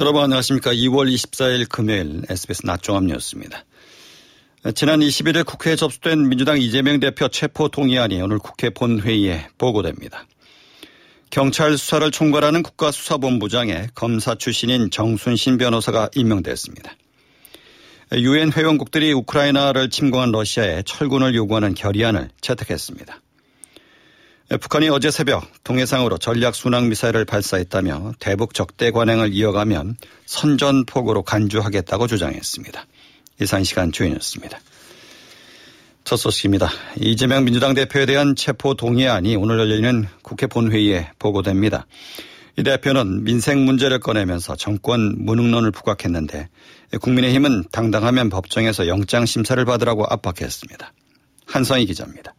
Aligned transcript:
여러분 0.00 0.22
안녕하십니까. 0.22 0.72
2월 0.72 1.12
24일 1.12 1.68
금요일 1.68 2.22
SBS 2.26 2.64
낮종합 2.64 3.04
뉴스입니다. 3.04 3.66
지난 4.74 5.00
21일 5.00 5.44
국회에 5.44 5.76
접수된 5.76 6.26
민주당 6.26 6.58
이재명 6.58 6.98
대표 7.00 7.28
체포 7.28 7.68
동의안이 7.68 8.18
오늘 8.22 8.38
국회 8.38 8.70
본회의에 8.70 9.48
보고됩니다. 9.58 10.26
경찰 11.28 11.76
수사를 11.76 12.10
총괄하는 12.10 12.62
국가수사본부장에 12.62 13.88
검사 13.94 14.34
출신인 14.36 14.90
정순신 14.90 15.58
변호사가 15.58 16.08
임명됐습니다. 16.14 16.92
유엔 18.14 18.50
회원국들이 18.52 19.12
우크라이나를 19.12 19.90
침공한 19.90 20.32
러시아에 20.32 20.82
철군을 20.86 21.34
요구하는 21.34 21.74
결의안을 21.74 22.30
채택했습니다. 22.40 23.20
북한이 24.58 24.88
어제 24.88 25.12
새벽 25.12 25.46
동해상으로 25.62 26.18
전략 26.18 26.56
순항 26.56 26.88
미사일을 26.88 27.24
발사했다며 27.24 28.14
대북 28.18 28.52
적대 28.52 28.90
관행을 28.90 29.32
이어가면 29.32 29.96
선전포고로 30.26 31.22
간주하겠다고 31.22 32.08
주장했습니다. 32.08 32.84
이상 33.40 33.62
시간 33.62 33.92
주인이었습니다. 33.92 34.58
첫 36.02 36.16
소식입니다. 36.16 36.68
이재명 36.96 37.44
민주당 37.44 37.74
대표에 37.74 38.06
대한 38.06 38.34
체포 38.34 38.74
동의안이 38.74 39.36
오늘 39.36 39.60
열리는 39.60 40.08
국회 40.22 40.48
본회의에 40.48 41.12
보고됩니다. 41.20 41.86
이 42.58 42.64
대표는 42.64 43.22
민생 43.22 43.64
문제를 43.64 44.00
꺼내면서 44.00 44.56
정권 44.56 45.24
무능론을 45.24 45.70
부각했는데 45.70 46.48
국민의힘은 47.00 47.66
당당하면 47.70 48.28
법정에서 48.30 48.88
영장 48.88 49.26
심사를 49.26 49.64
받으라고 49.64 50.06
압박했습니다. 50.10 50.92
한성희 51.46 51.86
기자입니다. 51.86 52.34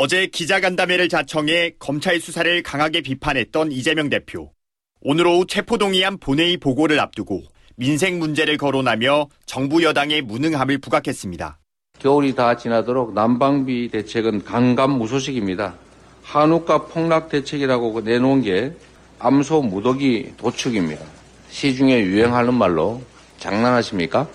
어제 0.00 0.28
기자간담회를 0.28 1.08
자청해 1.08 1.72
검찰 1.80 2.20
수사를 2.20 2.62
강하게 2.62 3.00
비판했던 3.00 3.72
이재명 3.72 4.08
대표. 4.08 4.52
오늘 5.00 5.26
오후 5.26 5.44
체포동의안 5.44 6.18
본회의 6.18 6.56
보고를 6.56 7.00
앞두고 7.00 7.42
민생 7.74 8.20
문제를 8.20 8.58
거론하며 8.58 9.26
정부 9.44 9.82
여당의 9.82 10.22
무능함을 10.22 10.78
부각했습니다. 10.78 11.58
겨울이 11.98 12.36
다 12.36 12.56
지나도록 12.56 13.12
난방비 13.12 13.88
대책은 13.90 14.44
강감 14.44 14.92
무소식입니다. 14.92 15.74
한우가 16.22 16.86
폭락 16.86 17.28
대책이라고 17.28 18.02
내놓은 18.02 18.42
게 18.42 18.72
암소 19.18 19.62
무더기 19.62 20.34
도축입니다. 20.36 21.04
시중에 21.50 22.02
유행하는 22.02 22.54
말로 22.54 23.02
장난하십니까? 23.38 24.28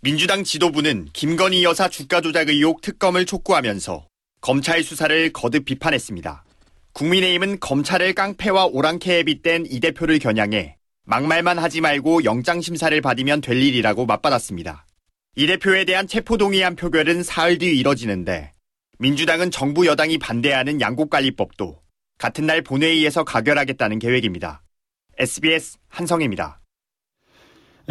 민주당 0.00 0.44
지도부는 0.44 1.08
김건희 1.12 1.64
여사 1.64 1.88
주가 1.88 2.20
조작 2.20 2.50
의혹 2.50 2.82
특검을 2.82 3.26
촉구하면서 3.26 4.06
검찰 4.40 4.82
수사를 4.82 5.32
거듭 5.32 5.64
비판했습니다. 5.64 6.44
국민의힘은 6.92 7.60
검찰을 7.60 8.14
깡패와 8.14 8.66
오랑캐에 8.66 9.24
빗댄 9.24 9.66
이 9.68 9.80
대표를 9.80 10.18
겨냥해 10.18 10.76
막말만 11.04 11.58
하지 11.58 11.80
말고 11.80 12.24
영장 12.24 12.60
심사를 12.60 12.98
받으면 13.00 13.40
될 13.40 13.60
일이라고 13.62 14.06
맞받았습니다. 14.06 14.86
이 15.36 15.46
대표에 15.46 15.84
대한 15.84 16.06
체포동의안 16.06 16.76
표결은 16.76 17.22
사흘 17.22 17.58
뒤 17.58 17.78
이뤄지는데 17.78 18.52
민주당은 18.98 19.50
정부 19.50 19.86
여당이 19.86 20.18
반대하는 20.18 20.80
양국관리법도 20.80 21.82
같은 22.18 22.46
날 22.46 22.62
본회의에서 22.62 23.24
가결하겠다는 23.24 23.98
계획입니다. 23.98 24.62
SBS 25.18 25.76
한성입니다. 25.88 26.60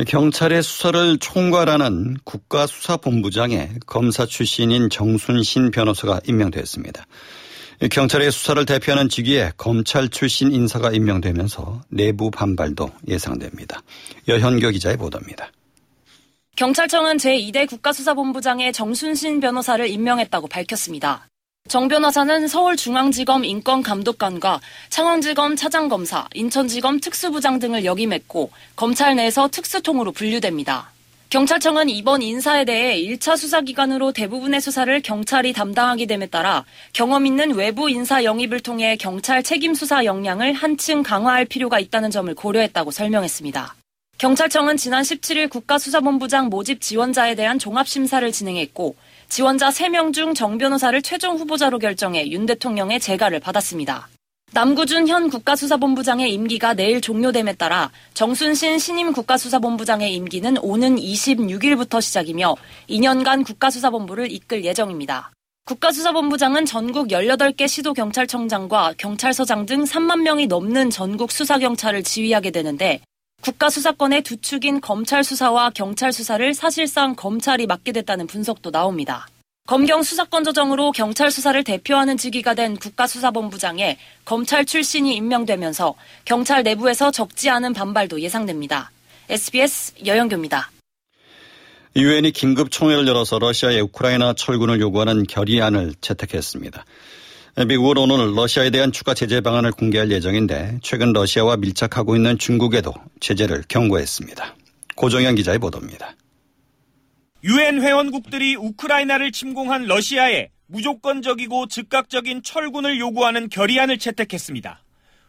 경찰의 0.04 0.62
수사를 0.62 1.18
총괄하는 1.20 2.18
국가수사본부장에 2.26 3.70
검사 3.86 4.26
출신인 4.26 4.90
정순신 4.90 5.72
변호사가 5.72 6.20
임명됐습니다. 6.28 7.06
경찰의 7.90 8.32
수사를 8.32 8.66
대표하는 8.66 9.08
직위에 9.08 9.52
검찰 9.56 10.10
출신 10.10 10.52
인사가 10.52 10.92
임명되면서 10.92 11.82
내부 11.90 12.30
반발도 12.30 12.90
예상됩니다. 13.08 13.82
여현교 14.28 14.72
기자의 14.72 14.98
보도입니다. 14.98 15.52
경찰청은 16.58 17.18
제2대 17.18 17.68
국가수사본부장에 17.68 18.72
정순신 18.72 19.40
변호사를 19.40 19.88
임명했다고 19.90 20.48
밝혔습니다. 20.48 21.28
정 21.68 21.88
변호사는 21.88 22.48
서울중앙지검 22.48 23.44
인권감독관과 23.44 24.62
창원지검 24.90 25.56
차장검사, 25.56 26.28
인천지검 26.36 27.00
특수부장 27.00 27.58
등을 27.58 27.86
역임했고 27.86 28.52
검찰 28.76 29.16
내에서 29.16 29.48
특수통으로 29.48 30.12
분류됩니다. 30.12 30.92
경찰청은 31.32 31.90
이번 31.90 32.22
인사에 32.22 32.66
대해 32.66 33.02
1차 33.02 33.36
수사기관으로 33.36 34.12
대부분의 34.12 34.62
수사를 34.62 35.02
경찰이 35.02 35.54
담당하게 35.54 36.06
됨에 36.06 36.28
따라 36.28 36.66
경험 36.94 37.26
있는 37.26 37.56
외부 37.56 37.90
인사 37.90 38.24
영입을 38.24 38.60
통해 38.60 38.96
경찰 38.96 39.42
책임 39.42 39.74
수사 39.74 40.06
역량을 40.06 40.54
한층 40.54 41.02
강화할 41.02 41.46
필요가 41.46 41.80
있다는 41.80 42.12
점을 42.12 42.34
고려했다고 42.36 42.92
설명했습니다. 42.92 43.76
경찰청은 44.20 44.78
지난 44.78 45.02
17일 45.02 45.50
국가수사본부장 45.50 46.48
모집 46.48 46.80
지원자에 46.80 47.36
대한 47.36 47.60
종합심사를 47.60 48.32
진행했고 48.32 48.96
지원자 49.30 49.70
3명 49.70 50.14
중 50.14 50.34
정 50.34 50.58
변호사를 50.58 51.02
최종 51.02 51.38
후보자로 51.38 51.80
결정해 51.80 52.28
윤 52.30 52.46
대통령의 52.46 53.00
재가를 53.00 53.40
받았습니다. 53.40 54.08
남구준 54.54 55.08
현 55.08 55.30
국가수사본부장의 55.30 56.32
임기가 56.34 56.76
내일 56.76 57.02
종료됨에 57.02 57.54
따라 57.56 57.92
정순신 58.14 58.80
신임 58.80 59.12
국가수사본부장의 59.12 60.14
임기는 60.14 60.58
오는 60.60 60.96
26일부터 60.96 62.02
시작이며 62.02 62.56
2년간 62.90 63.46
국가수사본부를 63.46 64.32
이끌 64.32 64.64
예정입니다. 64.64 65.32
국가수사본부장은 65.66 66.66
전국 66.66 67.10
18개 67.10 67.68
시도경찰청장과 67.68 68.94
경찰서장 68.98 69.66
등 69.66 69.84
3만 69.84 70.22
명이 70.22 70.48
넘는 70.48 70.90
전국 70.90 71.32
수사경찰을 71.32 72.04
지휘하게 72.04 72.52
되는데 72.52 73.02
국가수사권의 73.42 74.24
두 74.24 74.38
축인 74.38 74.82
검찰 74.82 75.24
수사와 75.24 75.70
경찰 75.70 76.12
수사를 76.12 76.54
사실상 76.54 77.16
검찰이 77.16 77.68
맡게 77.68 77.92
됐다는 77.92 78.28
분석도 78.28 78.72
나옵니다. 78.72 79.28
검경 79.68 80.04
수사권 80.04 80.44
조정으로 80.44 80.92
경찰 80.92 81.32
수사를 81.32 81.64
대표하는 81.64 82.18
직위가 82.18 82.54
된 82.54 82.76
국가수사본부장에 82.76 83.98
검찰 84.24 84.64
출신이 84.64 85.16
임명되면서 85.16 85.96
경찰 86.24 86.62
내부에서 86.62 87.10
적지 87.10 87.50
않은 87.50 87.74
반발도 87.74 88.22
예상됩니다. 88.22 88.92
SBS 89.30 89.94
여영교입니다. 90.06 90.72
유엔이 91.96 92.32
긴급 92.32 92.72
총회를 92.72 93.08
열어서 93.08 93.40
러시아의 93.40 93.82
우크라이나 93.82 94.34
철군을 94.34 94.82
요구하는 94.82 95.24
결의안을 95.24 95.94
채택했습니다. 96.02 96.86
미국은 97.64 98.12
오늘 98.12 98.36
러시아에 98.36 98.70
대한 98.70 98.92
추가 98.92 99.14
제재 99.14 99.40
방안을 99.40 99.72
공개할 99.72 100.12
예정인데 100.12 100.80
최근 100.84 101.14
러시아와 101.14 101.56
밀착하고 101.56 102.18
있는 102.18 102.38
중국에도 102.38 102.94
제재를 103.22 103.64
경고했습니다. 103.70 104.56
고정현 104.98 105.36
기자의 105.36 105.60
보도입니다. 105.60 106.16
유엔 107.46 107.82
회원국들이 107.82 108.58
우크라이나를 108.58 109.32
침공한 109.32 109.86
러시아에 109.86 110.50
무조건적이고 110.68 111.68
즉각적인 111.68 112.44
철군을 112.44 113.00
요구하는 113.00 113.48
결의안을 113.48 114.00
채택했습니다. 114.00 114.84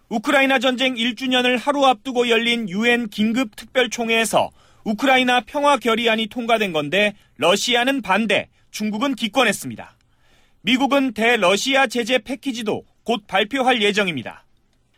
우크라이나 0.08 0.58
전쟁 0.58 0.97
1주년을 0.97 1.58
하루 1.58 1.87
앞두고 1.87 2.28
열린 2.28 2.69
유엔 2.69 3.08
긴급 3.08 3.54
특별총회에서 3.54 4.50
우크라이나 4.82 5.43
평화 5.43 5.76
결의안이 5.76 6.26
통과된 6.26 6.72
건데 6.72 7.14
러시아는 7.37 8.03
반대, 8.03 8.48
중국은 8.72 9.14
기권했습니다. 9.14 9.96
미국은 10.66 11.15
대러시아 11.15 11.87
제재 11.87 12.19
패키지도 12.19 12.82
곧 13.04 13.22
발표할 13.28 13.82
예정입니다. 13.82 14.44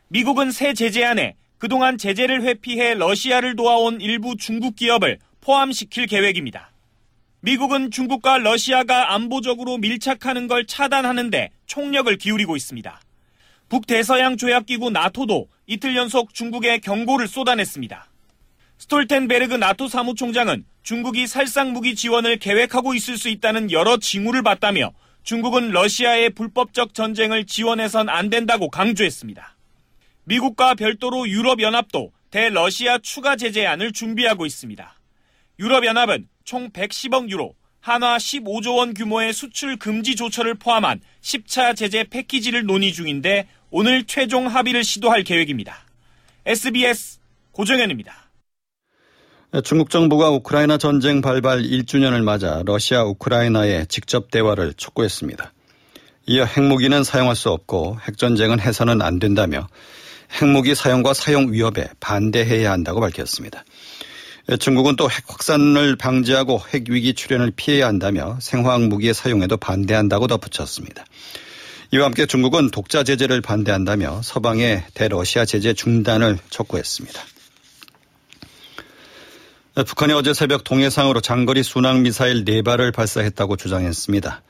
미국은 0.09 0.51
새 0.51 0.73
제재안에 0.73 1.35
그동안 1.59 1.99
제재를 1.99 2.43
회피해 2.43 2.95
러시아를 2.95 3.55
도와온 3.55 4.01
일부 4.01 4.35
중국 4.35 4.77
기업을 4.77 5.19
포함시킬 5.43 6.07
계획입니다. 6.07 6.73
미국은 7.41 7.91
중국과 7.91 8.39
러시아가 8.39 9.13
안보적으로 9.13 9.77
밀착하는 9.77 10.49
걸 10.49 10.65
차단하는데 10.67 11.51
총력을 11.67 12.17
기울이고 12.17 12.57
있습니다. 12.57 13.01
북대서양 13.69 14.39
조약기구 14.39 14.89
나토도 14.89 15.49
이틀 15.67 15.97
연속 15.97 16.33
중국에 16.33 16.79
경고를 16.79 17.29
쏟아냈습니다. 17.29 18.09
스톨텐베르그 18.79 19.57
나토 19.57 19.89
사무총장은 19.89 20.65
중국이 20.83 21.27
살상 21.27 21.75
무기 21.75 21.95
지원을 21.95 22.39
계획하고 22.39 22.95
있을 22.95 23.19
수 23.19 23.29
있다는 23.29 23.71
여러 23.71 23.99
징후를 23.99 24.43
봤다며 24.43 24.93
중국은 25.23 25.71
러시아의 25.71 26.31
불법적 26.31 26.95
전쟁을 26.95 27.47
지원해선 27.47 28.09
안 28.09 28.31
된다고 28.31 28.71
강조했습니다. 28.71 29.57
미국과 30.25 30.75
별도로 30.75 31.29
유럽연합도 31.29 32.13
대러시아 32.31 32.99
추가 32.99 33.37
제재안을 33.37 33.93
준비하고 33.93 34.47
있습니다. 34.47 34.95
유럽연합은 35.59 36.29
총 36.45 36.71
110억 36.71 37.31
유로, 37.31 37.55
한화 37.81 38.17
15조 38.17 38.77
원 38.77 38.95
규모의 38.95 39.33
수출 39.33 39.77
금지 39.77 40.15
조처를 40.17 40.55
포함한 40.55 41.01
10차 41.23 41.77
제재 41.77 42.05
패키지를 42.05 42.65
논의 42.65 42.93
중인데 42.93 43.49
오늘 43.71 44.05
최종 44.05 44.47
합의를 44.47 44.85
시도할 44.85 45.23
계획입니다. 45.23 45.85
SBS 46.47 47.19
고정현입니다. 47.53 48.28
중국 49.65 49.89
정부가 49.89 50.29
우크라이나 50.31 50.77
전쟁 50.77 51.23
발발 51.23 51.63
1주년을 51.63 52.23
맞아 52.23 52.63
러시아 52.67 53.03
우크라이나의 53.05 53.87
직접 53.87 54.31
대화를 54.31 54.75
촉구했습니다. 54.75 55.53
이어 56.27 56.45
핵무기는 56.45 57.03
사용할 57.03 57.35
수 57.35 57.49
없고 57.49 57.99
핵전쟁은 58.07 58.61
해서는 58.61 59.01
안 59.01 59.19
된다며 59.19 59.67
핵무기 60.39 60.75
사용과 60.75 61.15
사용 61.15 61.51
위협에 61.51 61.89
반대해야 61.99 62.71
한다고 62.71 63.01
밝혔습니다. 63.01 63.65
중국은 64.61 64.97
또 64.97 65.09
핵 65.09 65.25
확산을 65.27 65.97
방지하고 65.97 66.61
핵 66.75 66.91
위기 66.91 67.15
출현을 67.15 67.53
피해야 67.57 67.87
한다며 67.87 68.39
생화학 68.43 68.83
무기의 68.83 69.15
사용에도 69.15 69.57
반대한다고 69.57 70.27
덧붙였습니다. 70.27 71.07
이와 71.93 72.05
함께 72.05 72.27
중국은 72.27 72.71
독자 72.71 73.03
제재를 73.03 73.41
반대한다며 73.41 74.21
서방의 74.23 74.85
대러시아 74.93 75.47
제재 75.47 75.73
중단을 75.73 76.39
촉구했습니다. 76.51 77.23
북한이 79.85 80.13
어제 80.13 80.35
새벽 80.35 80.65
동해상으로 80.65 81.21
장거리 81.21 81.63
순항 81.63 82.03
미사일 82.03 82.45
4발을 82.45 82.93
발사했다고 82.93 83.57
주장했습니다. 83.57 84.43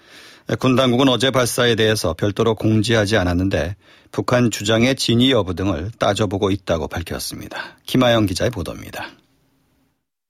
군 0.58 0.74
당국은 0.74 1.08
어제 1.08 1.30
발사에 1.30 1.74
대해서 1.74 2.14
별도로 2.14 2.54
공지하지 2.54 3.18
않았는데 3.18 3.76
북한 4.10 4.50
주장의 4.50 4.96
진위 4.96 5.30
여부 5.30 5.54
등을 5.54 5.90
따져보고 5.98 6.50
있다고 6.50 6.88
밝혔습니다. 6.88 7.76
김아영 7.84 8.24
기자의 8.24 8.50
보도입니다. 8.50 9.10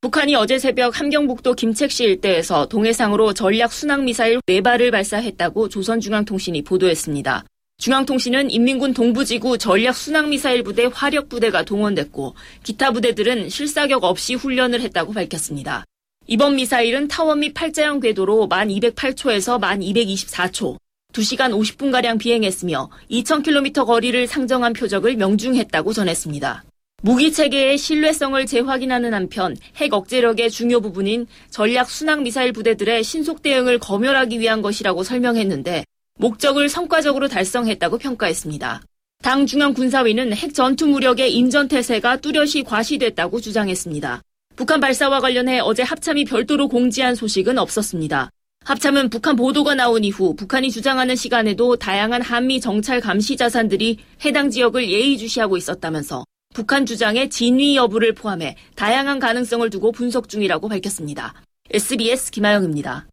북한이 0.00 0.34
어제 0.34 0.58
새벽 0.58 0.98
함경북도 0.98 1.54
김책시 1.54 2.02
일대에서 2.04 2.66
동해상으로 2.66 3.34
전략 3.34 3.72
순항미사일 3.72 4.40
4발을 4.48 4.90
발사했다고 4.90 5.68
조선중앙통신이 5.68 6.62
보도했습니다. 6.62 7.44
중앙통신은 7.88 8.50
인민군 8.50 8.92
동부지구 8.92 9.56
전략 9.56 9.96
순항미사일 9.96 10.64
부대 10.64 10.90
화력 10.92 11.28
부대가 11.28 11.64
동원됐고 11.64 12.34
기타 12.64 12.90
부대들은 12.90 13.48
실사격 13.50 14.02
없이 14.02 14.34
훈련을 14.34 14.80
했다고 14.80 15.12
밝혔습니다. 15.12 15.84
이번 16.26 16.56
미사일은 16.56 17.06
타원 17.06 17.38
및 17.40 17.54
팔자형 17.54 18.00
궤도로 18.00 18.48
1208초에서 18.48 19.60
1224초, 19.60 20.76
2시간 21.12 21.52
50분가량 21.52 22.18
비행했으며 22.18 22.90
2000km 23.12 23.86
거리를 23.86 24.26
상정한 24.26 24.72
표적을 24.72 25.14
명중했다고 25.14 25.92
전했습니다. 25.92 26.64
무기 27.02 27.32
체계의 27.32 27.78
신뢰성을 27.78 28.44
재확인하는 28.44 29.14
한편 29.14 29.56
핵 29.76 29.94
억제력의 29.94 30.50
중요 30.50 30.80
부분인 30.80 31.28
전략 31.48 31.88
순항 31.88 32.24
미사일 32.24 32.52
부대들의 32.52 33.04
신속 33.04 33.40
대응을 33.40 33.78
검열하기 33.78 34.40
위한 34.40 34.62
것이라고 34.62 35.04
설명했는데 35.04 35.84
목적을 36.18 36.68
성과적으로 36.68 37.28
달성했다고 37.28 37.98
평가했습니다. 37.98 38.82
당 39.22 39.46
중앙군사위는 39.46 40.32
핵 40.32 40.54
전투 40.54 40.86
무력의 40.86 41.32
인전 41.34 41.68
태세가 41.68 42.18
뚜렷이 42.18 42.64
과시됐다고 42.64 43.40
주장했습니다. 43.40 44.22
북한 44.56 44.80
발사와 44.80 45.20
관련해 45.20 45.60
어제 45.60 45.82
합참이 45.82 46.24
별도로 46.24 46.68
공지한 46.68 47.14
소식은 47.14 47.58
없었습니다. 47.58 48.30
합참은 48.64 49.08
북한 49.08 49.36
보도가 49.36 49.74
나온 49.74 50.04
이후 50.04 50.34
북한이 50.34 50.70
주장하는 50.70 51.16
시간에도 51.16 51.76
다양한 51.76 52.20
한미 52.22 52.60
정찰 52.60 53.00
감시 53.00 53.36
자산들이 53.36 53.98
해당 54.24 54.50
지역을 54.50 54.90
예의주시하고 54.90 55.56
있었다면서 55.56 56.24
북한 56.54 56.84
주장의 56.84 57.30
진위 57.30 57.76
여부를 57.76 58.14
포함해 58.14 58.56
다양한 58.74 59.20
가능성을 59.20 59.70
두고 59.70 59.92
분석 59.92 60.28
중이라고 60.28 60.68
밝혔습니다. 60.68 61.34
SBS 61.70 62.32
김아영입니다. 62.32 63.06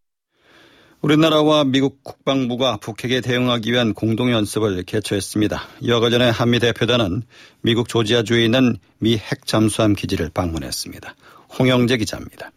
우리나라와 1.05 1.65
미국 1.65 2.03
국방부가 2.03 2.77
북핵에 2.77 3.21
대응하기 3.21 3.71
위한 3.71 3.93
공동연습을 3.93 4.81
개최했습니다. 4.85 5.61
이와 5.81 5.99
관련해 5.99 6.31
한미 6.33 6.57
대표단은 6.57 7.21
미국 7.61 7.87
조지아주에 7.87 8.43
있는 8.43 8.79
미 8.97 9.13
핵 9.19 9.45
잠수함 9.45 9.93
기지를 9.93 10.31
방문했습니다. 10.31 11.15
홍영재 11.59 11.97
기자입니다. 11.97 12.51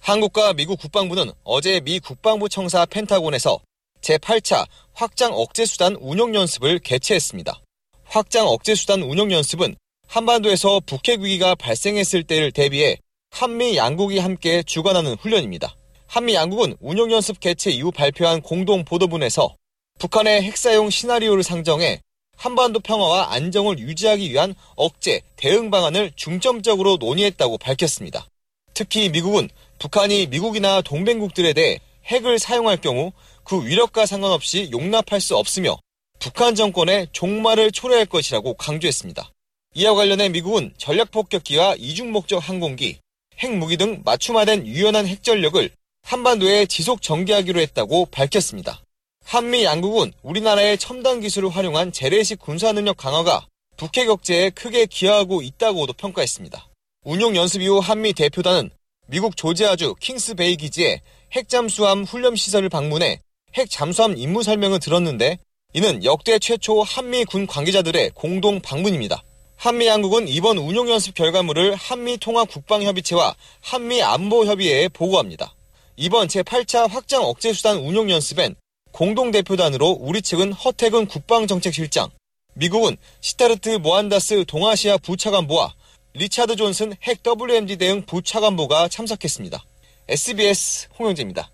한국과 0.00 0.54
미국 0.54 0.80
국방부는 0.80 1.30
어제 1.44 1.78
미 1.78 2.00
국방부 2.00 2.48
청사 2.48 2.84
펜타곤에서 2.84 3.60
제8차 4.00 4.66
확장 4.92 5.32
억제수단 5.32 5.94
운용연습을 6.00 6.80
개최했습니다. 6.80 7.62
확장 8.06 8.48
억제수단 8.48 9.02
운용연습은 9.02 9.76
한반도에서 10.08 10.80
북핵 10.84 11.20
위기가 11.20 11.54
발생했을 11.54 12.24
때를 12.24 12.50
대비해 12.50 12.96
한미 13.30 13.76
양국이 13.76 14.18
함께 14.18 14.64
주관하는 14.64 15.14
훈련입니다. 15.14 15.76
한미 16.06 16.34
양국은 16.34 16.76
운용연습 16.80 17.40
개최 17.40 17.70
이후 17.70 17.90
발표한 17.90 18.40
공동 18.40 18.84
보도문에서 18.84 19.54
북한의 19.98 20.42
핵사용 20.42 20.90
시나리오를 20.90 21.42
상정해 21.42 22.00
한반도 22.36 22.80
평화와 22.80 23.32
안정을 23.32 23.78
유지하기 23.78 24.30
위한 24.30 24.54
억제, 24.76 25.22
대응 25.36 25.70
방안을 25.70 26.12
중점적으로 26.16 26.96
논의했다고 26.98 27.58
밝혔습니다. 27.58 28.26
특히 28.74 29.08
미국은 29.08 29.48
북한이 29.78 30.26
미국이나 30.26 30.82
동맹국들에 30.82 31.54
대해 31.54 31.80
핵을 32.06 32.38
사용할 32.38 32.76
경우 32.76 33.12
그 33.42 33.66
위력과 33.66 34.06
상관없이 34.06 34.68
용납할 34.70 35.20
수 35.20 35.36
없으며 35.36 35.78
북한 36.18 36.54
정권의 36.54 37.08
종말을 37.12 37.72
초래할 37.72 38.06
것이라고 38.06 38.54
강조했습니다. 38.54 39.30
이와 39.74 39.94
관련해 39.94 40.28
미국은 40.30 40.72
전략폭격기와 40.78 41.76
이중 41.78 42.12
목적 42.12 42.38
항공기, 42.38 42.98
핵무기 43.38 43.76
등 43.76 44.02
맞춤화된 44.04 44.66
유연한 44.66 45.06
핵전력을 45.06 45.70
한반도에 46.06 46.66
지속 46.66 47.02
전개하기로 47.02 47.58
했다고 47.58 48.06
밝혔습니다. 48.12 48.80
한미 49.24 49.64
양국은 49.64 50.12
우리나라의 50.22 50.78
첨단 50.78 51.20
기술을 51.20 51.48
활용한 51.48 51.90
재래식 51.90 52.38
군사 52.38 52.70
능력 52.70 52.96
강화가 52.96 53.44
북핵 53.76 54.08
억제에 54.08 54.50
크게 54.50 54.86
기여하고 54.86 55.42
있다고도 55.42 55.94
평가했습니다. 55.94 56.68
운용 57.02 57.34
연습 57.34 57.60
이후 57.60 57.80
한미 57.80 58.12
대표단은 58.12 58.70
미국 59.08 59.36
조지아주 59.36 59.96
킹스베이 59.98 60.54
기지에 60.58 61.00
핵잠수함 61.32 62.04
훈련 62.04 62.36
시설을 62.36 62.68
방문해 62.68 63.20
핵 63.54 63.68
잠수함 63.68 64.16
임무 64.16 64.44
설명을 64.44 64.78
들었는데 64.78 65.38
이는 65.72 66.04
역대 66.04 66.38
최초 66.38 66.84
한미 66.84 67.24
군 67.24 67.48
관계자들의 67.48 68.12
공동 68.14 68.60
방문입니다. 68.60 69.24
한미 69.56 69.88
양국은 69.88 70.28
이번 70.28 70.56
운용 70.58 70.88
연습 70.88 71.16
결과물을 71.16 71.74
한미 71.74 72.18
통합 72.18 72.48
국방협의체와 72.48 73.34
한미 73.60 74.04
안보협의회에 74.04 74.90
보고합니다. 74.90 75.55
이번 75.98 76.28
제8차 76.28 76.90
확장 76.90 77.22
억제수단 77.22 77.78
운용 77.78 78.10
연습엔 78.10 78.54
공동대표단으로 78.92 79.88
우리 80.00 80.20
측은 80.20 80.52
허태근 80.52 81.06
국방정책실장, 81.06 82.10
미국은 82.54 82.96
싯다르트 83.22 83.70
모한다스 83.70 84.44
동아시아 84.46 84.98
부차관보와 84.98 85.74
리차드 86.12 86.56
존슨 86.56 86.94
핵 87.02 87.22
WMD 87.26 87.78
대응 87.78 88.02
부차관보가 88.04 88.88
참석했습니다. 88.88 89.64
SBS 90.08 90.88
홍영재입니다. 90.98 91.50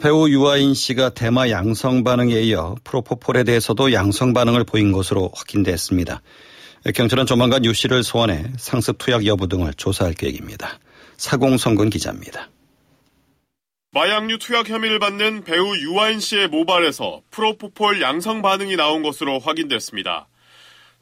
배우 0.00 0.28
유아인 0.28 0.74
씨가 0.74 1.10
대마 1.10 1.50
양성 1.50 2.04
반응에 2.04 2.40
이어 2.42 2.76
프로포폴에 2.84 3.42
대해서도 3.42 3.92
양성 3.92 4.32
반응을 4.32 4.62
보인 4.62 4.92
것으로 4.92 5.30
확인됐습니다. 5.34 6.22
경찰은 6.94 7.26
조만간 7.26 7.64
유 7.64 7.74
씨를 7.74 8.04
소환해 8.04 8.44
상습 8.58 8.98
투약 8.98 9.26
여부 9.26 9.48
등을 9.48 9.74
조사할 9.74 10.14
계획입니다. 10.14 10.78
사공성근 11.16 11.90
기자입니다. 11.90 12.48
마약류 13.94 14.38
투약 14.38 14.70
혐의를 14.70 14.98
받는 14.98 15.44
배우 15.44 15.76
유아인 15.76 16.18
씨의 16.18 16.48
모발에서 16.48 17.20
프로포폴 17.30 18.00
양성 18.00 18.40
반응이 18.40 18.76
나온 18.76 19.02
것으로 19.02 19.38
확인됐습니다. 19.38 20.28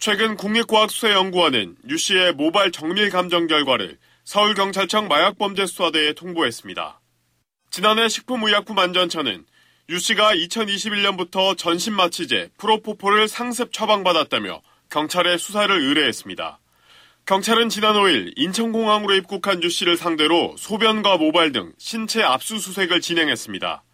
최근 0.00 0.36
국립과학수사연구원은 0.36 1.76
유 1.88 1.96
씨의 1.96 2.32
모발 2.32 2.72
정밀 2.72 3.10
감정 3.10 3.46
결과를 3.46 3.96
서울경찰청 4.24 5.06
마약범죄수사대에 5.06 6.14
통보했습니다. 6.14 7.00
지난해 7.70 8.08
식품의약품안전처는 8.08 9.44
유 9.90 9.98
씨가 10.00 10.34
2021년부터 10.34 11.56
전신 11.56 11.94
마취제 11.94 12.50
프로포폴을 12.58 13.28
상습 13.28 13.72
처방받았다며 13.72 14.62
경찰에 14.90 15.36
수사를 15.36 15.72
의뢰했습니다. 15.72 16.59
경찰은 17.26 17.68
지난 17.68 17.94
5일 17.94 18.32
인천공항으로 18.36 19.14
입국한 19.14 19.62
유 19.62 19.68
씨를 19.70 19.96
상대로 19.96 20.54
소변과 20.58 21.16
모발 21.18 21.52
등 21.52 21.72
신체 21.78 22.22
압수수색을 22.22 23.00
진행했습니다. 23.00 23.84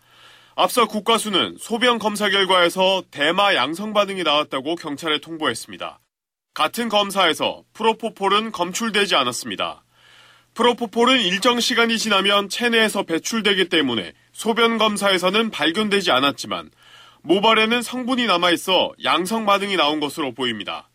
앞서 0.55 0.87
국가수는 0.87 1.57
소변 1.59 1.99
검사 1.99 2.31
결과에서 2.31 3.03
대마 3.11 3.55
양성 3.55 3.93
반응이 3.93 4.23
나왔다고 4.23 4.77
경찰에 4.77 5.19
통보했습니다. 5.19 6.01
같은 6.55 6.89
검사에서 6.89 7.63
프로포폴은 7.75 8.53
검출되지 8.53 9.17
않았습니다. 9.17 9.85
프로포폴은 10.55 11.21
일정 11.21 11.61
시간이 11.61 11.99
지나면 11.99 12.49
체내에서 12.49 13.03
배출되기 13.03 13.69
때문에 13.69 14.15
소변 14.33 14.79
검사에서는 14.79 15.51
발견되지 15.51 16.11
않았지만 16.11 16.71
모발에는 17.21 17.83
성분이 17.83 18.27
남아있어 18.27 18.95
양성 19.05 19.45
반응이 19.45 19.77
나온 19.77 20.01
것으로 20.01 20.33
보입니다. 20.33 20.89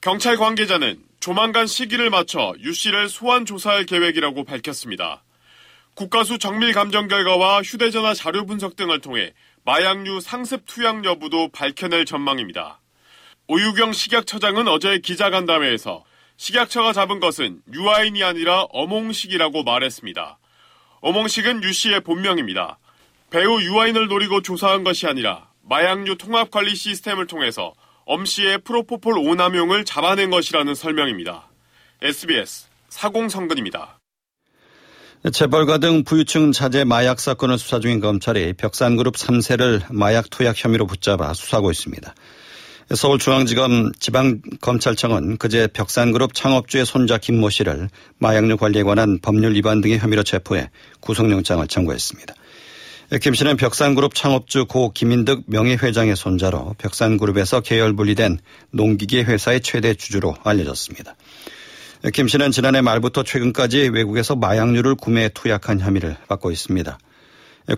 경찰 0.00 0.36
관계자는 0.36 1.05
조만간 1.26 1.66
시기를 1.66 2.08
맞춰 2.08 2.54
유 2.60 2.72
씨를 2.72 3.08
소환 3.08 3.46
조사할 3.46 3.84
계획이라고 3.84 4.44
밝혔습니다. 4.44 5.24
국가수 5.94 6.38
정밀 6.38 6.72
감정 6.72 7.08
결과와 7.08 7.62
휴대전화 7.62 8.14
자료 8.14 8.46
분석 8.46 8.76
등을 8.76 9.00
통해 9.00 9.32
마약류 9.64 10.20
상습 10.20 10.62
투약 10.66 11.04
여부도 11.04 11.48
밝혀낼 11.48 12.04
전망입니다. 12.04 12.80
오유경 13.48 13.92
식약처장은 13.92 14.68
어제 14.68 15.00
기자간담회에서 15.00 16.04
식약처가 16.36 16.92
잡은 16.92 17.18
것은 17.18 17.60
유아인이 17.74 18.22
아니라 18.22 18.62
어몽식이라고 18.70 19.64
말했습니다. 19.64 20.38
어몽식은 21.00 21.64
유 21.64 21.72
씨의 21.72 22.02
본명입니다. 22.02 22.78
배우 23.30 23.60
유아인을 23.60 24.06
노리고 24.06 24.42
조사한 24.42 24.84
것이 24.84 25.08
아니라 25.08 25.50
마약류 25.62 26.18
통합관리 26.18 26.76
시스템을 26.76 27.26
통해서 27.26 27.74
엄 28.08 28.24
씨의 28.24 28.58
프로포폴 28.58 29.18
오남용을 29.18 29.84
잡아낸 29.84 30.30
것이라는 30.30 30.76
설명입니다. 30.76 31.48
SBS 32.00 32.66
사공성근입니다. 32.88 33.98
재벌가 35.32 35.78
등 35.78 36.04
부유층 36.04 36.52
자제 36.52 36.84
마약 36.84 37.18
사건을 37.18 37.58
수사 37.58 37.80
중인 37.80 37.98
검찰이 37.98 38.52
벽산그룹 38.52 39.16
3세를 39.16 39.92
마약 39.92 40.30
투약 40.30 40.54
혐의로 40.56 40.86
붙잡아 40.86 41.34
수사하고 41.34 41.72
있습니다. 41.72 42.14
서울중앙지검 42.94 43.90
지방검찰청은 43.98 45.38
그제 45.38 45.66
벽산그룹 45.66 46.32
창업주의 46.32 46.86
손자 46.86 47.18
김모 47.18 47.50
씨를 47.50 47.88
마약류 48.18 48.56
관리에 48.56 48.84
관한 48.84 49.18
법률 49.20 49.54
위반 49.54 49.80
등의 49.80 49.98
혐의로 49.98 50.22
체포해 50.22 50.70
구속영장을 51.00 51.66
청구했습니다. 51.66 52.34
김 53.22 53.34
씨는 53.34 53.56
벽산그룹 53.56 54.14
창업주 54.16 54.66
고 54.66 54.90
김인득 54.90 55.44
명예회장의 55.46 56.16
손자로 56.16 56.74
벽산그룹에서 56.78 57.60
계열 57.60 57.94
분리된 57.94 58.40
농기계 58.72 59.22
회사의 59.22 59.60
최대 59.60 59.94
주주로 59.94 60.34
알려졌습니다. 60.42 61.14
김 62.12 62.26
씨는 62.26 62.50
지난해 62.50 62.80
말부터 62.80 63.22
최근까지 63.22 63.90
외국에서 63.92 64.34
마약류를 64.34 64.96
구매 64.96 65.28
투약한 65.28 65.78
혐의를 65.78 66.16
받고 66.26 66.50
있습니다. 66.50 66.98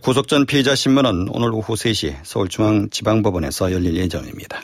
구속 0.00 0.28
전 0.28 0.47
피의자 0.47 0.75
신문은 0.75 1.28
오늘 1.30 1.52
오후 1.52 1.75
3시 1.75 2.16
서울중앙지방법원에서 2.23 3.73
열릴 3.73 3.97
예정입니다. 3.97 4.62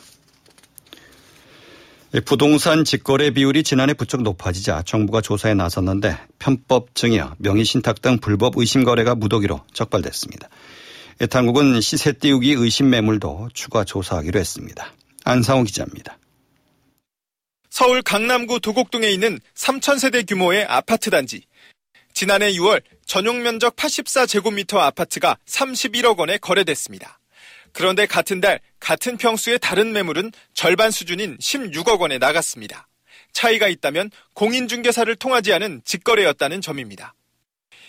부동산 2.21 2.85
직거래 2.85 3.31
비율이 3.31 3.65
지난해 3.65 3.93
부쩍 3.93 4.23
높아지자 4.23 4.83
정부가 4.87 5.21
조사에 5.21 5.55
나섰는데 5.55 6.17
편법 6.39 6.95
증여, 6.95 7.35
명의신탁 7.39 8.03
등 8.03 8.19
불법 8.19 8.57
의심 8.57 8.85
거래가 8.85 9.17
무더기로 9.17 9.61
적발됐습니다. 9.73 10.49
당국은 11.31 11.81
시세 11.81 12.13
띄우기 12.13 12.53
의심 12.53 12.91
매물도 12.91 13.49
추가 13.53 13.85
조사하기로 13.85 14.39
했습니다. 14.39 14.93
안상호 15.25 15.65
기자입니다. 15.65 16.19
서울 17.69 18.03
강남구 18.03 18.61
도곡동에 18.61 19.11
있는 19.11 19.41
3천세대 19.57 20.29
규모의 20.29 20.65
아파트 20.67 21.11
단지. 21.11 21.43
지난해 22.13 22.53
6월 22.53 22.83
전용 23.07 23.43
면적 23.43 23.75
84제곱미터 23.75 24.77
아파트가 24.77 25.37
31억 25.47 26.19
원에 26.19 26.39
거래됐습니다. 26.39 27.19
그런데 27.75 28.07
같은 28.07 28.41
달 28.41 28.61
같은 28.81 29.19
평수의 29.19 29.59
다른 29.59 29.93
매물은 29.93 30.33
절반 30.55 30.91
수준인 30.91 31.37
16억 31.39 32.01
원에 32.01 32.19
나갔습니다. 32.19 32.89
차이가 33.33 33.69
있다면 33.69 34.11
공인중개사를 34.33 35.15
통하지 35.17 35.53
않은 35.53 35.83
직거래였다는 35.85 36.63
점입니다. 36.63 37.15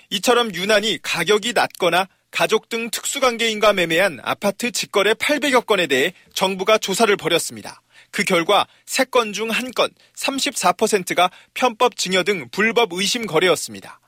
이처럼 0.09 0.53
유난히 0.53 0.99
가격이 1.01 1.53
낮거나 1.53 2.07
가족 2.31 2.67
등 2.67 2.89
특수관계인과 2.89 3.73
매매한 3.73 4.19
아파트 4.23 4.71
직거래 4.71 5.13
800여 5.13 5.65
건에 5.65 5.87
대해 5.87 6.13
정부가 6.33 6.77
조사를 6.79 7.15
벌였습니다. 7.15 7.81
그 8.11 8.23
결과 8.23 8.67
3건 8.87 9.33
중 9.33 9.49
1건 9.49 9.91
34%가 10.15 11.29
편법 11.53 11.95
증여 11.95 12.23
등 12.23 12.49
불법 12.51 12.91
의심 12.93 13.25
거래였습니다. 13.25 13.99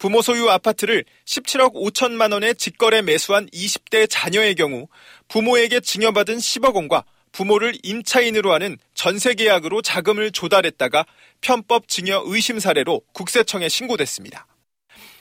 부모 0.00 0.22
소유 0.22 0.48
아파트를 0.48 1.04
17억 1.26 1.74
5천만 1.74 2.32
원에 2.32 2.54
직거래 2.54 3.02
매수한 3.02 3.46
20대 3.50 4.06
자녀의 4.08 4.54
경우 4.54 4.88
부모에게 5.28 5.80
증여받은 5.80 6.38
10억 6.38 6.74
원과 6.74 7.04
부모를 7.32 7.74
임차인으로 7.82 8.50
하는 8.50 8.78
전세 8.94 9.34
계약으로 9.34 9.82
자금을 9.82 10.30
조달했다가 10.32 11.04
편법 11.42 11.86
증여 11.86 12.22
의심 12.24 12.58
사례로 12.58 13.02
국세청에 13.12 13.68
신고됐습니다. 13.68 14.46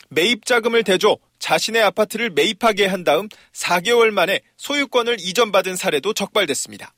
매입 0.07 0.45
자금을 0.45 0.86
대줘 0.86 1.17
자신의 1.39 1.83
아파트를 1.83 2.29
매입하게 2.29 2.86
한 2.86 3.03
다음 3.03 3.27
4개월 3.51 4.12
만에 4.12 4.39
소유권을 4.55 5.17
이전받은 5.19 5.75
사례도 5.75 6.13
적발됐습니다. 6.13 6.93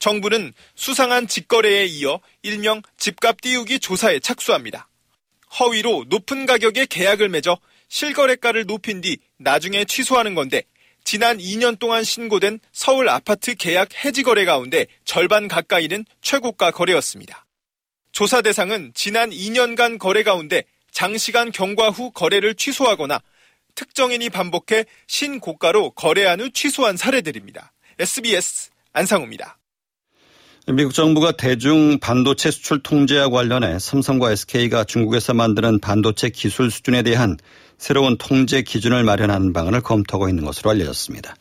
정부는 0.00 0.52
수상한 0.74 1.28
직거래에 1.28 1.84
이어 1.84 2.18
일명 2.42 2.82
집값 2.98 3.40
띄우기 3.40 3.78
조사에 3.78 4.18
착수합니다. 4.18 4.88
허위로 5.58 6.06
높은 6.08 6.46
가격의 6.46 6.86
계약을 6.86 7.28
맺어 7.28 7.58
실거래가를 7.88 8.66
높인 8.66 9.00
뒤 9.00 9.18
나중에 9.38 9.84
취소하는 9.84 10.34
건데 10.34 10.62
지난 11.04 11.38
2년 11.38 11.78
동안 11.78 12.02
신고된 12.02 12.60
서울 12.72 13.08
아파트 13.08 13.54
계약 13.54 14.04
해지 14.04 14.22
거래 14.22 14.44
가운데 14.44 14.86
절반 15.04 15.48
가까이는 15.48 16.04
최고가 16.22 16.70
거래였습니다. 16.70 17.44
조사 18.10 18.40
대상은 18.42 18.92
지난 18.94 19.30
2년간 19.30 19.98
거래 19.98 20.22
가운데 20.22 20.64
장시간 20.90 21.52
경과 21.52 21.90
후 21.90 22.10
거래를 22.10 22.54
취소하거나 22.54 23.20
특정인이 23.74 24.30
반복해 24.30 24.84
신고가로 25.08 25.90
거래한 25.90 26.40
후 26.40 26.50
취소한 26.50 26.96
사례들입니다. 26.96 27.72
SBS 27.98 28.70
안상우입니다. 28.92 29.58
미국 30.66 30.94
정부가 30.94 31.32
대중 31.32 31.98
반도체 31.98 32.50
수출 32.50 32.82
통제와 32.82 33.28
관련해 33.28 33.78
삼성과 33.78 34.32
SK가 34.32 34.84
중국에서 34.84 35.34
만드는 35.34 35.78
반도체 35.78 36.30
기술 36.30 36.70
수준에 36.70 37.02
대한 37.02 37.36
새로운 37.76 38.16
통제 38.16 38.62
기준을 38.62 39.04
마련하는 39.04 39.52
방안을 39.52 39.82
검토하고 39.82 40.30
있는 40.30 40.42
것으로 40.42 40.70
알려졌습니다. 40.70 41.36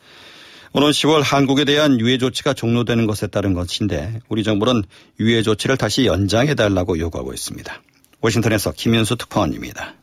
오는 0.73 0.89
10월 0.89 1.21
한국에 1.23 1.63
대한 1.63 2.01
유해 2.01 2.17
조치가 2.17 2.53
종료되는 2.53 3.07
것에 3.07 3.27
따른 3.27 3.53
것인데 3.53 4.19
우리 4.27 4.43
정부는 4.43 4.83
유해 5.21 5.41
조치를 5.41 5.77
다시 5.77 6.05
연장해달라고 6.05 6.99
요구하고 6.99 7.31
있습니다. 7.31 7.81
워싱턴에서 8.19 8.73
김현수 8.73 9.15
특파원입니다. 9.15 9.93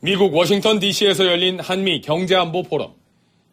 미국 0.00 0.34
워싱턴 0.34 0.80
DC에서 0.80 1.26
열린 1.26 1.60
한미 1.60 2.00
경제안보 2.00 2.64
포럼. 2.64 2.97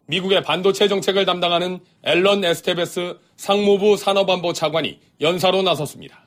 미국의 0.07 0.43
반도체 0.43 0.87
정책을 0.87 1.25
담당하는 1.25 1.79
앨런 2.03 2.43
에스테베스 2.43 3.17
상무부 3.37 3.97
산업안보 3.97 4.53
차관이 4.53 4.99
연사로 5.21 5.63
나섰습니다. 5.63 6.21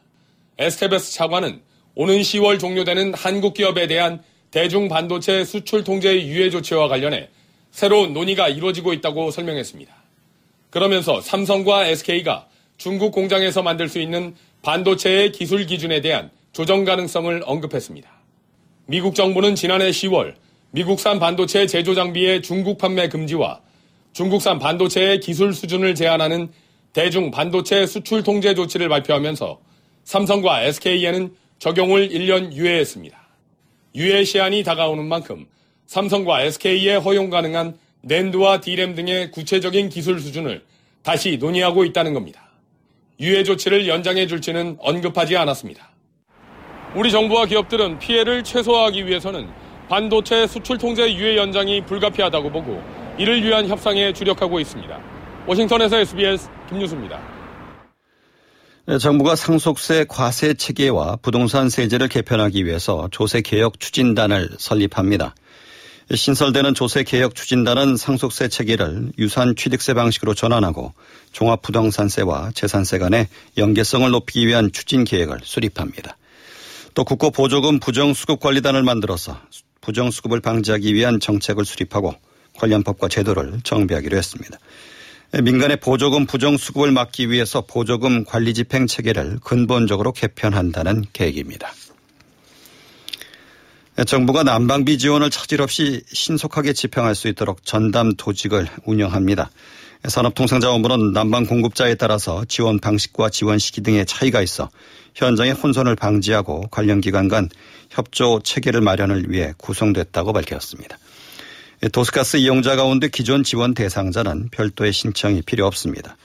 에스테베스 0.58 1.12
차관은 1.12 1.62
오는 1.94 2.20
10월 2.20 2.58
종료되는 2.58 3.14
한국 3.14 3.54
기업에 3.54 3.86
대한 3.86 4.22
대중 4.50 4.88
반도체 4.88 5.44
수출 5.44 5.84
통제 5.84 6.26
유예 6.26 6.50
조치와 6.50 6.88
관련해 6.88 7.28
새로운 7.70 8.12
논의가 8.12 8.48
이루어지고 8.48 8.92
있다고 8.92 9.30
설명했습니다. 9.30 9.94
그러면서 10.70 11.20
삼성과 11.20 11.86
SK가 11.86 12.48
중국 12.76 13.12
공장에서 13.12 13.62
만들 13.62 13.88
수 13.88 14.00
있는 14.00 14.34
반도체의 14.62 15.32
기술 15.32 15.66
기준에 15.66 16.00
대한 16.00 16.30
조정 16.52 16.84
가능성을 16.84 17.42
언급했습니다. 17.44 18.10
미국 18.86 19.14
정부는 19.14 19.54
지난해 19.54 19.90
10월 19.90 20.34
미국산 20.70 21.18
반도체 21.18 21.66
제조 21.66 21.94
장비의 21.94 22.42
중국 22.42 22.78
판매 22.78 23.08
금지와 23.08 23.60
중국산 24.18 24.58
반도체의 24.58 25.20
기술 25.20 25.54
수준을 25.54 25.94
제한하는 25.94 26.48
대중 26.92 27.30
반도체 27.30 27.86
수출 27.86 28.24
통제 28.24 28.52
조치를 28.52 28.88
발표하면서 28.88 29.60
삼성과 30.02 30.62
SK에는 30.62 31.36
적용을 31.60 32.08
1년 32.08 32.52
유예했습니다. 32.52 33.16
유예 33.94 34.24
시한이 34.24 34.64
다가오는 34.64 35.04
만큼 35.04 35.46
삼성과 35.86 36.42
SK에 36.42 36.96
허용 36.96 37.30
가능한 37.30 37.78
낸드와 38.02 38.60
디램 38.60 38.96
등의 38.96 39.30
구체적인 39.30 39.88
기술 39.88 40.18
수준을 40.18 40.64
다시 41.04 41.36
논의하고 41.36 41.84
있다는 41.84 42.12
겁니다. 42.12 42.50
유예 43.20 43.44
조치를 43.44 43.86
연장해 43.86 44.26
줄지는 44.26 44.78
언급하지 44.80 45.36
않았습니다. 45.36 45.90
우리 46.96 47.12
정부와 47.12 47.46
기업들은 47.46 48.00
피해를 48.00 48.42
최소화하기 48.42 49.06
위해서는 49.06 49.48
반도체 49.88 50.48
수출 50.48 50.76
통제 50.76 51.14
유예 51.14 51.36
연장이 51.36 51.82
불가피하다고 51.82 52.50
보고 52.50 52.97
이를 53.18 53.42
위한 53.42 53.66
협상에 53.68 54.12
주력하고 54.12 54.60
있습니다. 54.60 55.00
워싱턴에서 55.46 55.98
SBS 55.98 56.48
김유수입니다. 56.68 57.20
네, 58.86 58.98
정부가 58.98 59.36
상속세 59.36 60.06
과세 60.08 60.54
체계와 60.54 61.16
부동산 61.20 61.68
세제를 61.68 62.08
개편하기 62.08 62.64
위해서 62.64 63.08
조세 63.10 63.42
개혁 63.42 63.80
추진단을 63.80 64.50
설립합니다. 64.58 65.34
신설되는 66.14 66.74
조세 66.74 67.02
개혁 67.02 67.34
추진단은 67.34 67.98
상속세 67.98 68.48
체계를 68.48 69.12
유산 69.18 69.56
취득세 69.56 69.92
방식으로 69.92 70.32
전환하고 70.32 70.94
종합 71.32 71.60
부동산세와 71.60 72.52
재산세 72.54 72.98
간의 72.98 73.26
연계성을 73.58 74.10
높이기 74.10 74.46
위한 74.46 74.72
추진 74.72 75.04
계획을 75.04 75.40
수립합니다. 75.42 76.16
또 76.94 77.04
국고 77.04 77.30
보조금 77.30 77.78
부정수급 77.78 78.40
관리단을 78.40 78.82
만들어서 78.84 79.38
부정수급을 79.82 80.40
방지하기 80.40 80.94
위한 80.94 81.20
정책을 81.20 81.66
수립하고 81.66 82.14
관련 82.58 82.82
법과 82.82 83.08
제도를 83.08 83.60
정비하기로 83.62 84.16
했습니다. 84.16 84.58
민간의 85.42 85.76
보조금 85.78 86.26
부정 86.26 86.56
수급을 86.56 86.90
막기 86.90 87.30
위해서 87.30 87.60
보조금 87.60 88.24
관리 88.24 88.54
집행 88.54 88.86
체계를 88.86 89.38
근본적으로 89.44 90.12
개편한다는 90.12 91.04
계획입니다. 91.12 91.72
정부가 94.06 94.42
난방비 94.42 94.98
지원을 94.98 95.28
차질 95.30 95.60
없이 95.60 96.02
신속하게 96.06 96.72
집행할 96.72 97.14
수 97.14 97.28
있도록 97.28 97.64
전담 97.64 98.16
조직을 98.16 98.68
운영합니다. 98.84 99.50
산업통상자원부는 100.06 101.12
난방 101.12 101.44
공급자에 101.44 101.96
따라서 101.96 102.44
지원 102.46 102.78
방식과 102.78 103.30
지원 103.30 103.58
시기 103.58 103.80
등의 103.82 104.06
차이가 104.06 104.40
있어 104.40 104.70
현장의 105.16 105.54
혼선을 105.54 105.96
방지하고 105.96 106.68
관련 106.70 107.00
기관 107.00 107.28
간 107.28 107.48
협조 107.90 108.40
체계를 108.44 108.80
마련을 108.80 109.30
위해 109.30 109.52
구성됐다고 109.58 110.32
밝혔습니다. 110.32 110.96
도스가스 111.92 112.38
이용자 112.38 112.74
가운데 112.74 113.08
기존 113.08 113.44
지원 113.44 113.72
대상자는 113.72 114.48
별도의 114.50 114.92
신청이 114.92 115.42
필요 115.42 115.66
없습니다. 115.66 116.16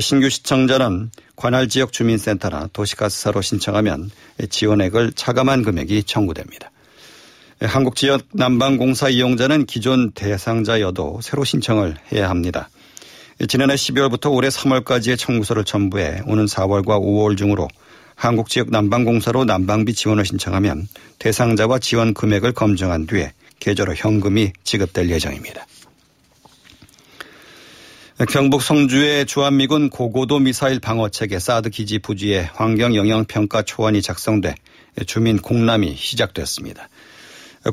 신규 0.00 0.30
시청자는 0.30 1.10
관할 1.36 1.68
지역 1.68 1.92
주민센터나 1.92 2.68
도시가스사로 2.72 3.42
신청하면 3.42 4.10
지원액을 4.48 5.12
차감한 5.12 5.62
금액이 5.62 6.04
청구됩니다. 6.04 6.70
한국지역 7.60 8.22
난방공사 8.32 9.08
이용자는 9.08 9.66
기존 9.66 10.12
대상자여도 10.12 11.20
새로 11.22 11.44
신청을 11.44 11.96
해야 12.12 12.30
합니다. 12.30 12.70
지난해 13.48 13.74
12월부터 13.74 14.32
올해 14.32 14.48
3월까지의 14.48 15.18
청구서를 15.18 15.64
첨부해 15.64 16.22
오는 16.26 16.46
4월과 16.46 17.00
5월 17.00 17.36
중으로 17.36 17.68
한국지역 18.14 18.70
난방공사로 18.70 19.44
난방비 19.44 19.94
지원을 19.94 20.24
신청하면 20.24 20.88
대상자와 21.18 21.78
지원 21.78 22.14
금액을 22.14 22.52
검증한 22.52 23.06
뒤에 23.06 23.32
계좌로 23.60 23.94
현금이 23.94 24.52
지급될 24.64 25.10
예정입니다. 25.10 25.66
경북 28.30 28.62
성주의 28.62 29.26
주한미군 29.26 29.90
고고도 29.90 30.40
미사일 30.40 30.80
방어체계 30.80 31.38
사드 31.38 31.70
기지 31.70 32.00
부지에 32.00 32.50
환경영향평가 32.52 33.62
초안이 33.62 34.02
작성돼 34.02 34.56
주민 35.06 35.38
공람이 35.38 35.94
시작됐습니다. 35.96 36.88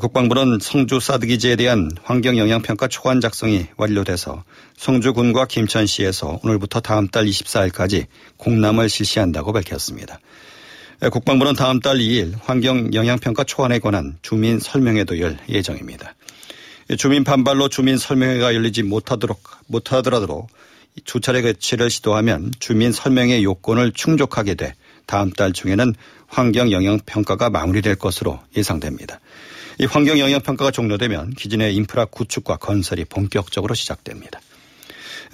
국방부는 0.00 0.58
성주 0.60 1.00
사드 1.00 1.26
기지에 1.26 1.56
대한 1.56 1.90
환경영향평가 2.02 2.86
초안 2.88 3.20
작성이 3.20 3.66
완료돼서 3.76 4.44
성주군과 4.76 5.46
김천시에서 5.46 6.40
오늘부터 6.42 6.80
다음 6.80 7.08
달 7.08 7.24
24일까지 7.24 8.06
공람을 8.36 8.88
실시한다고 8.88 9.52
밝혔습니다. 9.52 10.20
국방부는 11.00 11.54
다음 11.54 11.80
달 11.80 11.98
2일 11.98 12.34
환경 12.42 12.92
영향평가 12.94 13.44
초안에 13.44 13.80
관한 13.80 14.16
주민 14.22 14.58
설명회도 14.58 15.20
열 15.20 15.36
예정입니다. 15.48 16.14
주민 16.96 17.22
반발로 17.22 17.68
주민 17.68 17.98
설명회가 17.98 18.54
열리지 18.54 18.82
못하도록 18.82 19.38
못하더라도 19.66 20.46
두 21.04 21.20
차례 21.20 21.42
개최를 21.42 21.90
시도하면 21.90 22.52
주민 22.60 22.92
설명회 22.92 23.42
요건을 23.42 23.92
충족하게 23.92 24.54
돼 24.54 24.74
다음 25.04 25.30
달 25.30 25.52
중에는 25.52 25.94
환경 26.28 26.72
영향 26.72 26.98
평가가 27.04 27.50
마무리될 27.50 27.96
것으로 27.96 28.40
예상됩니다. 28.56 29.20
이 29.78 29.84
환경 29.84 30.18
영향 30.18 30.40
평가가 30.40 30.70
종료되면 30.70 31.34
기존의 31.34 31.74
인프라 31.74 32.06
구축과 32.06 32.56
건설이 32.56 33.04
본격적으로 33.04 33.74
시작됩니다. 33.74 34.40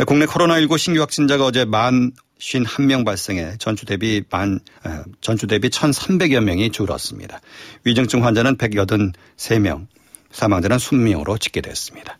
국내 0.06 0.26
코로나19 0.26 0.78
신규 0.78 1.00
확진자가 1.00 1.44
어제 1.44 1.64
만 1.64 2.12
51명 2.38 3.04
발생해 3.04 3.56
전주 3.58 3.86
대비 3.86 4.22
만, 4.30 4.60
전주 5.20 5.46
대비 5.46 5.68
1,300여 5.68 6.42
명이 6.42 6.72
줄었습니다. 6.72 7.40
위중증 7.84 8.24
환자는 8.24 8.56
183명, 8.56 9.86
사망자는 10.32 10.76
20명으로 10.78 11.40
집계됐습니다. 11.40 12.18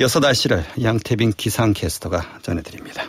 이어서 0.00 0.18
날씨를 0.18 0.64
양태빈 0.82 1.34
기상캐스터가 1.36 2.40
전해드립니다. 2.42 3.08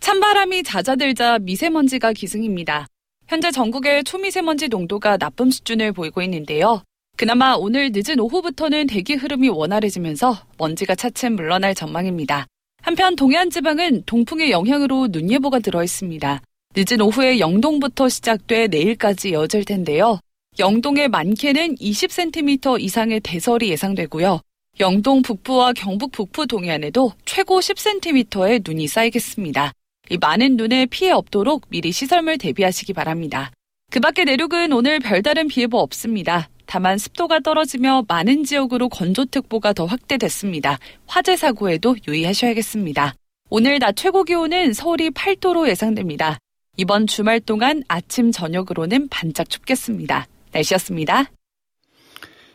찬바람이 0.00 0.62
잦아들자 0.62 1.40
미세먼지가 1.40 2.12
기승입니다. 2.12 2.86
현재 3.26 3.50
전국의 3.50 4.04
초미세먼지 4.04 4.68
농도가 4.68 5.16
나쁨 5.16 5.50
수준을 5.50 5.92
보이고 5.92 6.22
있는데요. 6.22 6.84
그나마 7.18 7.54
오늘 7.54 7.92
늦은 7.94 8.20
오후부터는 8.20 8.88
대기 8.88 9.14
흐름이 9.14 9.48
원활해지면서 9.48 10.36
먼지가 10.58 10.94
차츰 10.94 11.34
물러날 11.34 11.74
전망입니다. 11.74 12.46
한편 12.82 13.16
동해안 13.16 13.48
지방은 13.48 14.02
동풍의 14.04 14.50
영향으로 14.50 15.08
눈 15.08 15.30
예보가 15.30 15.60
들어 15.60 15.82
있습니다. 15.82 16.42
늦은 16.76 17.00
오후에 17.00 17.38
영동부터 17.40 18.10
시작돼 18.10 18.68
내일까지 18.68 19.30
이어질 19.30 19.64
텐데요. 19.64 20.20
영동의 20.58 21.08
많게는 21.08 21.76
20cm 21.76 22.82
이상의 22.82 23.20
대설이 23.20 23.70
예상되고요. 23.70 24.40
영동 24.80 25.22
북부와 25.22 25.72
경북 25.72 26.12
북부 26.12 26.46
동해안에도 26.46 27.12
최고 27.24 27.60
10cm의 27.60 28.60
눈이 28.62 28.88
쌓이겠습니다. 28.88 29.72
이 30.10 30.18
많은 30.18 30.58
눈에 30.58 30.84
피해 30.84 31.12
없도록 31.12 31.62
미리 31.70 31.92
시설물 31.92 32.36
대비하시기 32.36 32.92
바랍니다. 32.92 33.52
그 33.90 34.00
밖에 34.00 34.24
내륙은 34.24 34.74
오늘 34.74 35.00
별다른 35.00 35.48
비 35.48 35.62
예보 35.62 35.78
없습니다. 35.78 36.50
다만 36.66 36.98
습도가 36.98 37.40
떨어지며 37.40 38.04
많은 38.08 38.44
지역으로 38.44 38.88
건조특보가 38.88 39.72
더 39.72 39.86
확대됐습니다. 39.86 40.78
화재 41.06 41.36
사고에도 41.36 41.96
유의하셔야겠습니다. 42.06 43.14
오늘 43.48 43.78
낮 43.78 43.96
최고 43.96 44.24
기온은 44.24 44.72
서울이 44.72 45.10
8도로 45.10 45.68
예상됩니다. 45.68 46.38
이번 46.76 47.06
주말 47.06 47.40
동안 47.40 47.82
아침 47.88 48.32
저녁으로는 48.32 49.08
반짝 49.08 49.48
춥겠습니다. 49.48 50.26
날씨였습니다. 50.52 51.30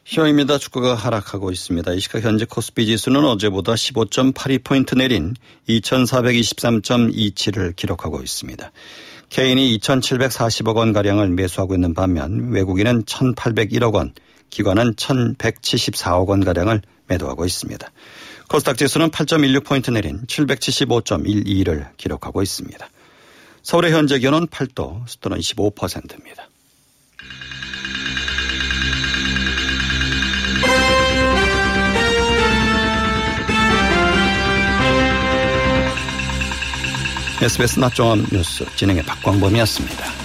시험입니다. 0.04 0.58
주가가 0.58 0.96
하락하고 0.96 1.52
있습니다. 1.52 1.94
이 1.94 2.00
시각 2.00 2.24
현재 2.24 2.46
코스피 2.46 2.88
지수는 2.88 3.24
어제보다 3.24 3.74
15.82포인트 3.74 4.98
내린 4.98 5.36
2423.27을 5.70 7.76
기록하고 7.76 8.22
있습니다. 8.22 8.72
개인이 9.32 9.78
2,740억 9.78 10.76
원 10.76 10.92
가량을 10.92 11.30
매수하고 11.30 11.74
있는 11.74 11.94
반면 11.94 12.52
외국인은 12.52 13.04
1,801억 13.04 13.94
원, 13.94 14.14
기관은 14.50 14.96
1,174억 14.96 16.28
원 16.28 16.44
가량을 16.44 16.82
매도하고 17.08 17.46
있습니다. 17.46 17.92
코스닥 18.50 18.78
지수는 18.78 19.10
8.16포인트 19.10 19.94
내린 19.94 20.20
775.12를 20.28 21.96
기록하고 21.96 22.42
있습니다. 22.42 22.90
서울의 23.64 23.94
현재 23.94 24.20
기온은 24.20 24.48
8도, 24.48 25.08
습도는 25.08 25.38
25%입니다. 25.38 26.50
SBS 37.42 37.80
낮종합 37.80 38.20
뉴스 38.32 38.66
진행의 38.76 39.04
박광범이었습니다. 39.04 40.21